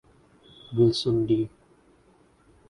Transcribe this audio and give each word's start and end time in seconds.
Wilson 0.73 1.27
(D). 1.27 1.47